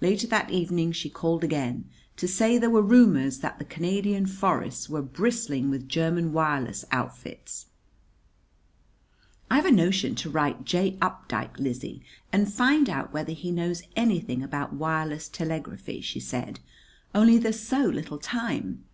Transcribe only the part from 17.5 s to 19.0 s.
so little time.